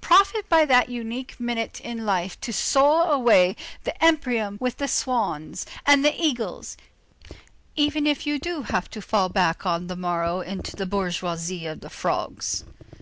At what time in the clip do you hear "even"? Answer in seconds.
7.74-8.06